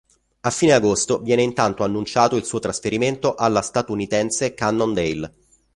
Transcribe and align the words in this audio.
A 0.39 0.49
fine 0.49 0.71
agosto 0.73 1.19
viene 1.19 1.43
intanto 1.43 1.83
annunciato 1.83 2.35
il 2.35 2.43
suo 2.43 2.57
trasferimento 2.57 3.35
alla 3.35 3.61
statunitense 3.61 4.55
Cannondale. 4.55 5.35